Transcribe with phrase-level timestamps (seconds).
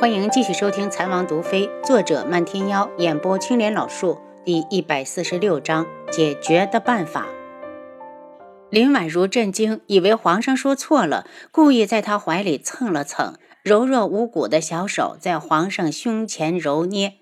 [0.00, 7.26] 欢迎继续收听《残王毒妃》，作者漫天妖，演播青莲老树，第一百四十六章解决的办法。
[8.70, 13.34] 林婉如震惊，以为皇上说错了，故意在他怀里蹭了蹭，
[13.64, 17.14] 柔弱无骨的小手在皇上胸前揉捏。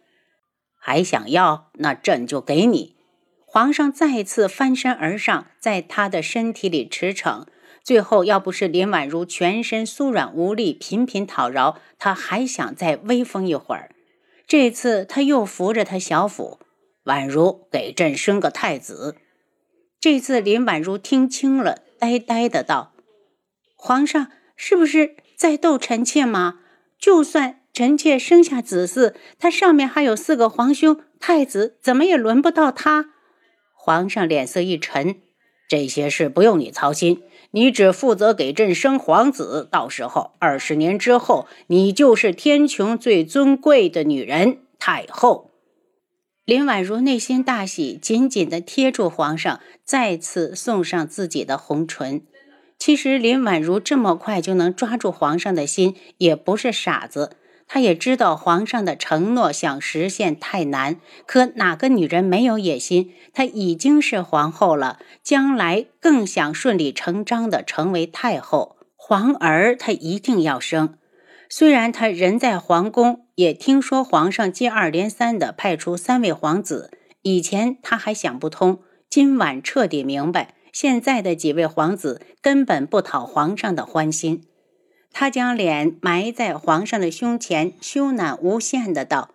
[0.78, 1.70] 还想要？
[1.78, 2.96] 那朕就给你。
[3.46, 7.46] 皇上再次翻身而上，在他的身体里驰骋。
[7.86, 13.94] 最后，要不是林婉如全身酥软无力，频频讨饶，他还想再威风一会儿。
[14.44, 16.58] 这次他又扶着他小腹，
[17.04, 19.14] 宛如给朕生个太子。
[20.00, 22.92] 这次林婉如听清了，呆呆的道
[23.78, 26.58] ：“皇上是不是在逗臣妾吗？
[26.98, 33.10] 就算臣妾生下子嗣，他上面还有四个皇兄，太子怎么也轮不到他。”
[33.78, 35.20] 皇上脸色一沉。
[35.68, 39.68] 这些事不用你操心，你只负责给朕生皇子。
[39.70, 45.50] 到时候二十年之后，你就是天穹最尊贵的女人——太后。
[46.44, 52.22] 林婉如内心大喜，紧紧地贴住皇上，再次送上自己的红唇。
[52.78, 57.32] 其实林婉如这么快就能抓住皇上的心，也不是傻子。
[57.68, 63.12] 他也知道皇上的承诺想实现太难，可哪个女人没有野心？
[63.34, 68.76] 她已经是皇后了，将来更想顺理成章的成为太后。
[68.94, 70.96] 皇儿她一定要生。
[71.48, 76.90] 虽然她人在皇宫，也听说皇上接二连三的派出三位皇子，
[77.22, 78.78] 以前她还想不通，
[79.10, 84.44] 今晚彻底明白，现在的几位皇子根本不讨皇上的欢心。
[85.18, 89.30] 他将脸埋在皇上的胸前，羞赧无限的道：“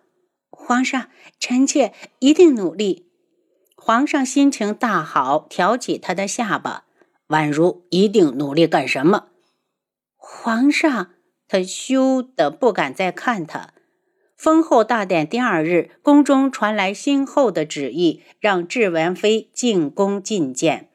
[0.48, 1.08] 皇上，
[1.40, 3.10] 臣妾一定努力。”
[3.74, 6.84] 皇上心情大好，挑起他的下巴
[7.26, 9.30] ：“宛如一定努力干什么？”
[10.14, 11.10] 皇上，
[11.48, 13.70] 他羞得不敢再看他。
[14.36, 20.90] 封后大典第二日，宫中传来新后的旨意，让智文妃进宫觐见。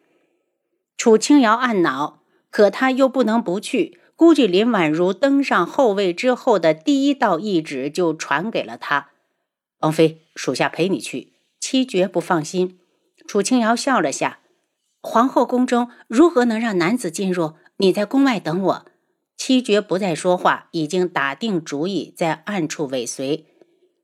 [0.95, 4.00] 楚清瑶暗恼，可他又不能不去。
[4.17, 9.11] 估计林婉如登上后位之后的第一道懿旨就传给了他。
[9.81, 11.33] 王妃，属下陪你去。
[11.59, 12.79] 七绝不放心。
[13.27, 14.39] 楚清瑶笑了下。
[15.03, 17.53] 皇后宫中如何能让男子进入？
[17.77, 18.85] 你在宫外等我。
[19.38, 23.45] 七绝不再说话，已经打定主意，在暗处尾随。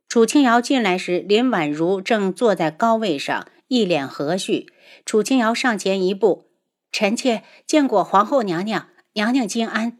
[0.07, 4.67] 楚清瑶进来时，林婉如正坐在高位上，一脸和煦。
[5.03, 6.51] 楚清瑶上前一步
[6.93, 9.97] ：“臣妾见过皇后娘娘，娘娘金安。”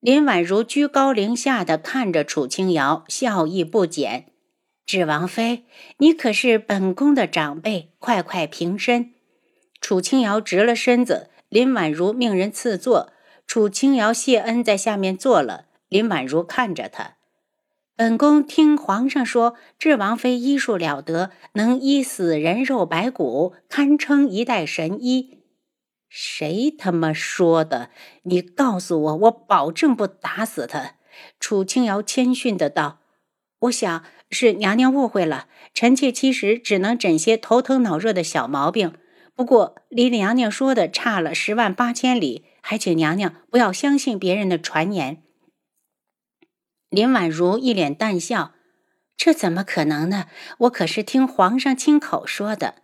[0.00, 4.26] 林婉如居高临下的看着楚清瑶，笑意不减。
[4.86, 5.64] 智王妃，
[5.98, 9.12] 你可是本宫的长辈，快快平身。
[9.78, 13.12] 楚清瑶直了身子，林婉如命人赐座。
[13.46, 15.66] 楚清瑶谢恩，在下面坐了。
[15.90, 17.16] 林婉如看着他，
[17.94, 25.39] 本宫听皇上说，智王妃医术了得，能医死人肉白骨，堪称一代神医。
[26.12, 27.88] 谁他妈说的？
[28.24, 30.96] 你告诉我，我保证不打死他。
[31.38, 32.98] 楚清瑶谦逊的道
[33.60, 38.94] ：“我想是娘娘误会了，臣妾其实只能诊些头疼脑热的小毛病。
[39.36, 45.22] 不过离娘娘说的差了十万八千里，还请娘娘不要相信别人的传言。”
[46.90, 48.54] 林婉如一脸淡笑
[49.16, 50.26] ：“这怎么可能呢？
[50.58, 52.82] 我可是听皇上亲口说的。”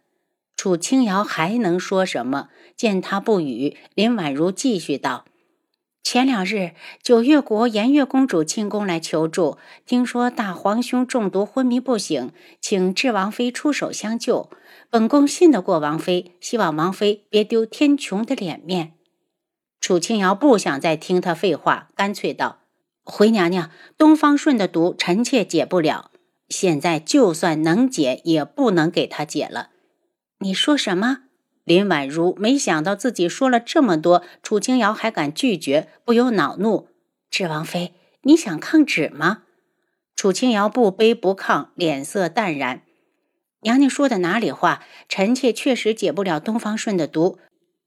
[0.56, 2.48] 楚清瑶还能说什么？
[2.76, 5.24] 见他不语，林婉如继续道
[6.02, 6.72] ：“前两日，
[7.02, 14.50] 九月国颜月公主进宫来求助，听说大皇兄中毒昏迷不醒，请智王妃出手相救。
[14.90, 18.92] 本宫信得过王妃，希望王妃别丢天穹的脸面。”
[19.80, 22.60] 楚清瑶不想再听他废话，干脆道
[23.04, 26.10] ：“回娘娘，东方顺的毒，臣妾解不了。
[26.48, 29.70] 现在就算能解，也不能给他解了。”
[30.40, 31.20] 你说什么？
[31.64, 36.90] 林婉如没想到自己说了这么多，楚清瑶还敢拒绝，不由恼怒
[37.30, 39.44] ：“智王妃，你想抗旨吗？”
[40.14, 42.82] 楚清瑶不卑不亢，脸色淡然
[43.62, 44.82] ：“娘娘说的哪里话？
[45.08, 47.38] 臣妾确实解不了东方顺的毒，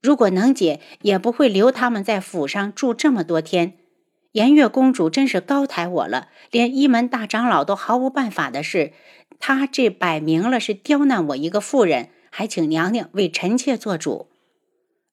[0.02, 3.78] 如果能解，也不会留他们在府上住这么多天。
[4.32, 8.92] 颜月公主真是高抬我了，连一门大长老都毫无办法的事，
[9.40, 14.28] 她这摆明了是刁难我一个妇人。”还请娘娘为臣妾做主。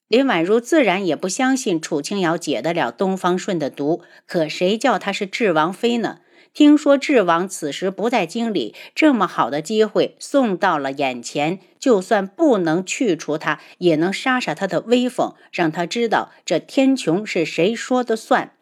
[0.07, 6.19] 林婉如自然也不相信楚清瑶解得了东方顺的毒，可谁叫她是智王妃呢？
[6.53, 18.53] 听说智王此时不在京里，这么好的机会送到了眼前，就算不能去除他，也能杀杀他的威风，让他知道这天穹是谁说的算。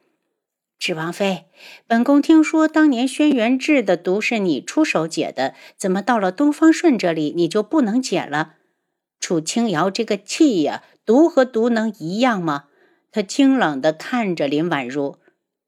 [0.78, 1.46] 智王妃，
[1.88, 8.56] 本宫听说当年轩辕志的毒是你出手解的，怎么到了东方顺这里你就不能解了？
[9.20, 12.66] 楚清瑶这个气呀，毒和毒能一样吗？
[13.12, 15.18] 他清冷地看着林婉如，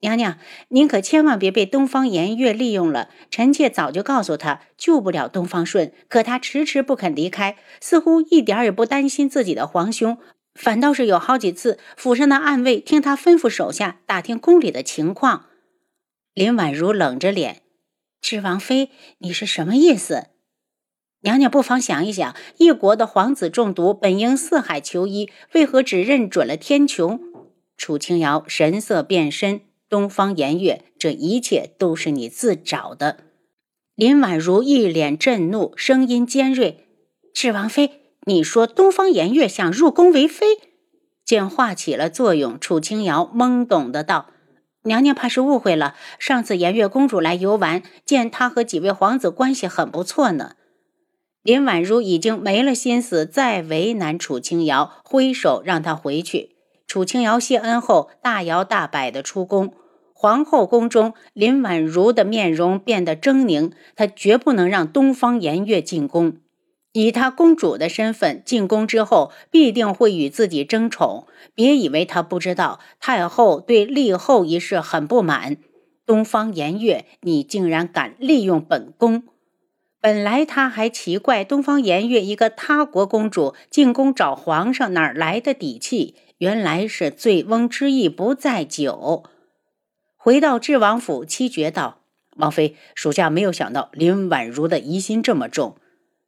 [0.01, 0.37] 娘娘，
[0.67, 3.09] 您可千万别被东方颜月利用了。
[3.31, 10.17] 臣妾早就告诉他救不了东方顺，可他迟迟不肯离开，似乎一点也不担心自己的皇兄。
[10.57, 15.45] 反倒是有好几次，府上的暗卫听他吩咐手下打听宫里的情况。
[16.33, 17.61] 林婉如冷着脸
[18.19, 18.89] ：“智王妃，
[19.19, 20.27] 你是什么意思？
[21.21, 27.19] 娘娘不妨想一想，一国的皇子中毒，本应四海求医，为何只认准了天穹？”
[27.77, 33.17] 楚清瑶神色变深：“东方颜月，这一切都是你自找的。”
[33.93, 36.87] 林婉如一脸震怒，声音尖锐
[37.33, 40.59] ：“智王妃。”你说东方颜月想入宫为妃，
[41.23, 44.31] 见化起了作用，楚清瑶懵懂的道
[44.83, 45.95] ：“娘娘怕是误会了。
[46.19, 50.55] 上次颜月公主来游玩，见她和几位皇子关系很不错呢。”
[51.41, 56.57] 林婉如已经没了心思再为难楚清瑶，挥手让她回去。
[56.85, 59.73] 楚清瑶谢恩后，大摇大摆的出宫。
[60.11, 66.39] 皇后宫中，林婉如的面容变得狰狞，她绝不能让东方颜月进宫。
[66.97, 71.27] 以她公主的身份进宫之后，必定会与自己争宠。
[71.53, 75.57] 别以为她不知道，太后对立后一事很不满。
[76.07, 79.25] 东方颜月，你竟然敢利用本宫！
[80.01, 86.15] 本来他还奇怪，东方颜月一个他国公主进宫找皇上，哪来的底气？
[86.39, 89.23] 原来是醉翁之意不在酒。
[90.15, 91.99] 回到智王府，七绝道
[92.37, 95.75] ：“王妃，属下没有想到林婉如的疑心这么重。”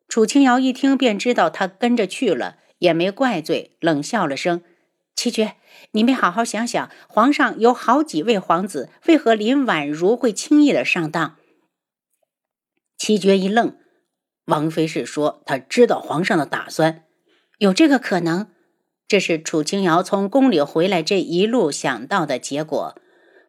[0.10, 4.64] 楚清瑶一听便知道他跟着去了，也没怪罪，冷笑了声
[5.16, 5.54] ：“七绝，
[5.92, 11.36] 你没好好想想，皇上有好几位皇子，为何林婉如会轻易的上当？”
[12.98, 13.78] 七绝一愣
[14.46, 17.04] ：“王妃是说他知道皇上的打算？
[17.60, 18.48] 有这个可能？”
[19.08, 22.96] 这是楚清瑶从宫里回来这一路想到的结果。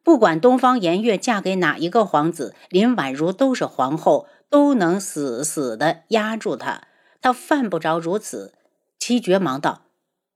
[0.02, 4.26] 不管东方颜月嫁给哪一个皇子，林婉如都是皇后。
[4.50, 6.88] 都能死死的压住他，
[7.22, 8.52] 他犯不着如此。
[8.98, 9.86] 七绝忙道：“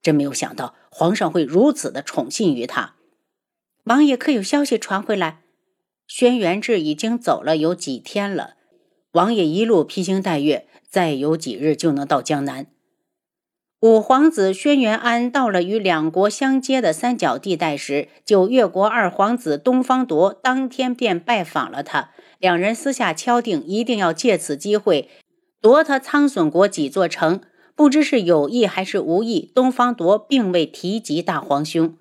[0.00, 2.94] 真没有想到皇上会如此的宠信于他。”
[3.84, 5.40] 王爷可有消息传回来？
[6.06, 8.54] 轩辕志已经走了有几天了。
[9.12, 12.66] 王爷一路披星戴月，再有几日就能到江南。
[13.80, 22.10] 五皇子轩辕安到了与两国相接的三角地带时，九月国二皇子东方铎当天便拜访了他。
[22.44, 25.08] 两人私下敲定，一定要借此机会
[25.62, 27.40] 夺他苍隼国几座城。
[27.74, 31.96] 不知是有意还是无意，东方铎并未提及大皇兄。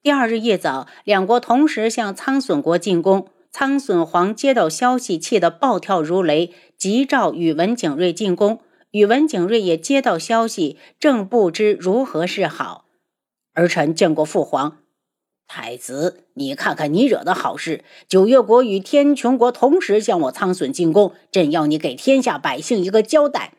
[0.00, 3.26] 第二日夜早，两国同时向苍隼国进攻。
[3.50, 8.60] 苍隼皇接到消息，气得暴跳如雷，急召宇文景睿进宫。
[8.92, 12.84] 宇文景睿也接到消息，正不知如何是好。
[13.54, 14.76] 儿臣见过父皇。
[15.52, 17.82] 太子，你看看你惹的好事！
[18.06, 23.54] 九月国与天穹国同时向我苍隼进攻，朕要你给天下百姓一个交代。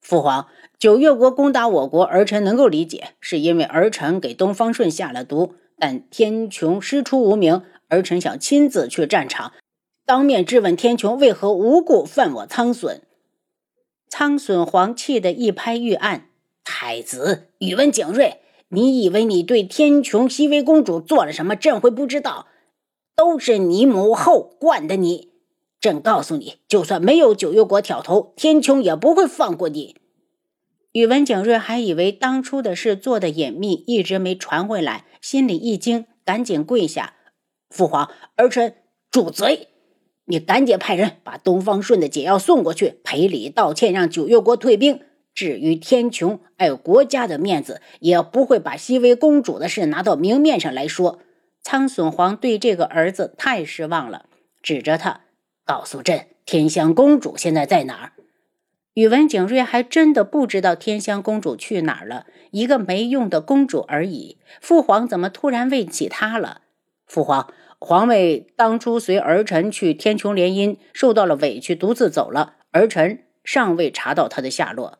[0.00, 0.46] 父皇，
[0.78, 5.56] 九月国攻打我国，儿臣能够理解，是因为儿臣给东方顺下了毒。
[5.76, 9.52] 但天穹师出无名，儿臣想亲自去战场，
[10.06, 13.00] 当面质问天穹为何无故犯我苍隼。
[14.08, 16.28] 苍隼皇气得一拍玉案
[16.62, 18.36] ：“太子，宇文景睿。”
[18.74, 22.46] 你以为你对天穹熹微公主做了什么，朕会不知道？
[23.14, 25.32] 都是你母后惯的你。
[25.78, 29.96] 朕告诉你，就算没有九月国挑头，天穹也不会放过你。
[30.92, 37.14] 宇文景睿还以为当初的事做的隐秘，一直没传回来，心里一惊，赶紧跪下
[37.68, 38.76] ：“父皇，儿臣
[39.10, 39.68] 主贼！
[40.24, 45.00] 你赶紧派人把东方顺的解药送过去，赔礼道歉，让九月国退兵。”
[45.34, 51.20] 至于天穹，碍国家的面子，也不会把熹妃公主的事拿到明面上来说。
[51.62, 54.26] 苍隼皇对这个儿子太失望了，
[54.62, 55.20] 指着他
[55.64, 58.12] 告诉朕：“天香公主现在在哪儿？”
[58.94, 64.36] 宇文景睿还真的不知道天香公主去哪儿了，一个没用的公主而已。
[64.60, 66.62] 父皇怎么突然问起她了？
[67.06, 72.56] 父皇，皇位当初随儿臣去天穹联姻，受到了委屈，独自走了。
[72.72, 74.98] 儿臣尚未查到她的下落。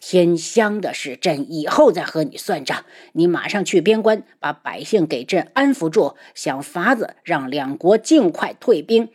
[0.00, 2.84] 天香的事，朕以后再和你算账。
[3.12, 9.08] 你马上去边关，把百姓给朕安抚住，想法子让两国尽快退兵。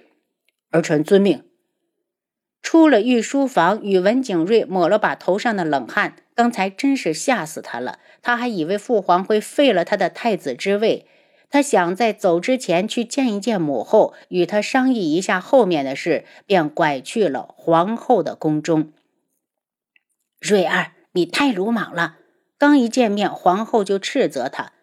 [0.71, 1.43] 儿臣遵命。
[2.61, 6.15] 出了御书房，宇文景睿抹了把头上的冷汗。
[6.35, 11.05] 刚才真是吓死他了，他还以为父皇会废了他的太子之位。
[11.49, 18.91] 他想在走之前去见一见母后，与她商议一下后面的事，便拐去了皇后的宫中。
[20.43, 22.17] 瑞儿，你太鲁莽了！
[22.57, 24.73] 刚一见面，皇后就斥责他：“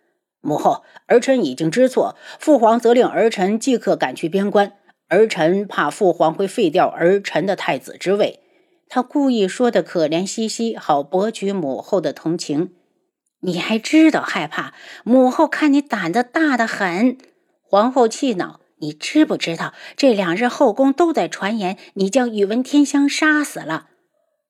[0.40, 4.72] 母后，儿臣已经知错，父皇责令儿臣即刻赶去边关，
[5.08, 8.40] 儿臣怕父皇会废掉儿臣的太子之位。”
[8.88, 12.72] 他故意说的可怜兮兮，好博取母后的同情。
[13.40, 14.72] 你还知道害怕？
[15.04, 17.18] 母后看你胆子大得很。
[17.62, 23.88] 皇后气恼：“你知不知道这两日后宫都在传言你将宇文天香杀死了？”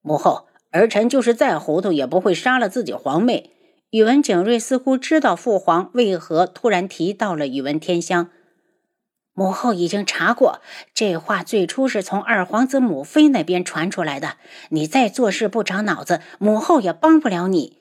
[0.03, 3.51] 母后，儿臣就是再糊涂，也不会杀了自己皇妹。
[3.91, 8.31] 宇文景睿似乎知道父皇为何突然提到了宇文天香。
[9.33, 10.61] 母后已经查过，
[10.95, 14.35] 这话最初是从二皇子母妃那边传出来的。
[14.69, 17.79] 你再做事不长脑子，母后也帮不了你。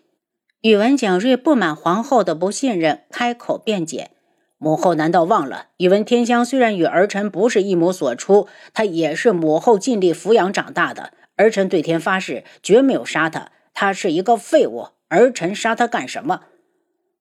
[0.61, 4.11] 宇文景睿不满皇后的不信任，开口辩解
[4.57, 11.13] ：“母后难道忘了，宇文天香虽然与儿臣不是一母所出，他也是母后尽力抚养长大的。
[11.39, 13.51] 儿臣对天发誓，绝没有杀他。
[13.73, 16.41] 他是一个废物，儿臣杀他干什么？”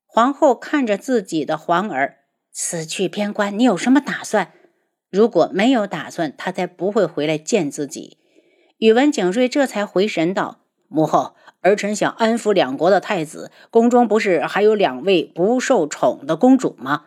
[0.05, 2.17] 皇后看着自己的皇儿
[2.51, 4.53] 死去边关，你有什么打算？
[5.09, 8.19] 如果没有打算，他才不会回来见自己。
[8.79, 17.07] 宇文景睿这才回神道：“母后。”儿臣想安抚两国的太子，宫中不是还有两位不受宠的公主吗？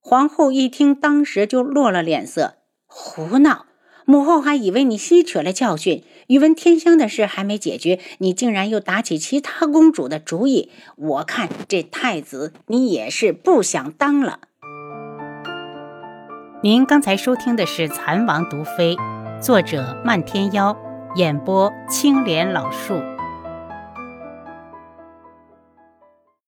[0.00, 3.66] 皇后一听，当时就落了脸色，胡闹！
[4.04, 10.70] 母后还以为你吸取了教训，宇文天香的事还没解决，你竟然又打起其他公主的主意。
[10.96, 14.40] 我看这太子你也是不想当了。
[16.62, 18.96] 您刚才收听的是《蚕王毒妃》，
[19.40, 20.76] 作者漫天妖，
[21.16, 23.11] 演播青莲老树。